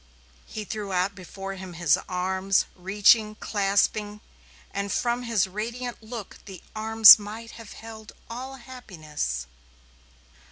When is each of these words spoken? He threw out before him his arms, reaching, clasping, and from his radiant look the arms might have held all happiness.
He 0.47 0.63
threw 0.65 0.91
out 0.91 1.13
before 1.13 1.53
him 1.53 1.73
his 1.73 1.95
arms, 2.09 2.65
reaching, 2.75 3.35
clasping, 3.35 4.21
and 4.71 4.91
from 4.91 5.21
his 5.21 5.45
radiant 5.45 6.01
look 6.01 6.39
the 6.45 6.63
arms 6.75 7.19
might 7.19 7.51
have 7.51 7.73
held 7.73 8.11
all 8.27 8.55
happiness. 8.55 9.45